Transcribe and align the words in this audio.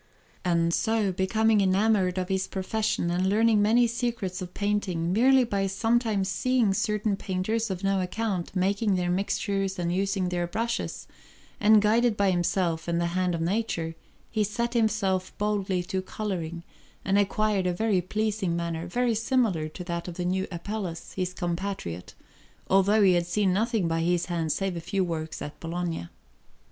And 0.43 0.73
so, 0.73 1.11
becoming 1.11 1.61
enamoured 1.61 2.17
of 2.17 2.27
his 2.27 2.47
profession, 2.47 3.11
and 3.11 3.29
learning 3.29 3.61
many 3.61 3.85
secrets 3.85 4.41
of 4.41 4.55
painting 4.55 5.13
merely 5.13 5.43
by 5.43 5.67
sometimes 5.67 6.27
seeing 6.27 6.73
certain 6.73 7.15
painters 7.15 7.69
of 7.69 7.83
no 7.83 8.01
account 8.01 8.55
making 8.55 8.95
their 8.95 9.11
mixtures 9.11 9.77
and 9.77 9.93
using 9.93 10.29
their 10.29 10.47
brushes, 10.47 11.05
and 11.59 11.83
guided 11.83 12.17
by 12.17 12.31
himself 12.31 12.87
and 12.87 12.97
by 12.97 13.03
the 13.05 13.09
hand 13.09 13.35
of 13.35 13.41
nature, 13.41 13.93
he 14.31 14.43
set 14.43 14.73
himself 14.73 15.37
boldly 15.37 15.83
to 15.83 16.01
colouring, 16.01 16.63
and 17.05 17.19
acquired 17.19 17.67
a 17.67 17.71
very 17.71 18.01
pleasing 18.01 18.55
manner, 18.55 18.87
very 18.87 19.13
similar 19.13 19.69
to 19.69 19.83
that 19.83 20.07
of 20.07 20.15
the 20.15 20.25
new 20.25 20.47
Apelles, 20.51 21.13
his 21.13 21.31
compatriot, 21.31 22.15
although 22.71 23.03
he 23.03 23.13
had 23.13 23.27
seen 23.27 23.53
nothing 23.53 23.87
by 23.87 23.99
his 24.01 24.25
hand 24.25 24.51
save 24.51 24.75
a 24.75 24.81
few 24.81 25.03
works 25.03 25.43
at 25.43 25.59
Bologna. 25.59 26.09